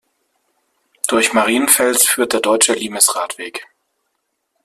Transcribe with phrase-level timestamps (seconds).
[1.07, 3.67] Durch Marienfels führt der Deutsche Limes-Radweg.